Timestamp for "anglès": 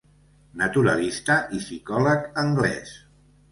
2.47-2.99